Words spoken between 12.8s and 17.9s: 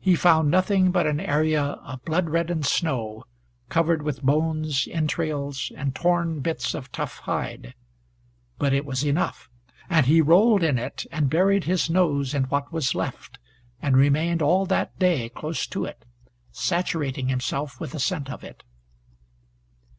left, and remained all that day close to it, saturating himself with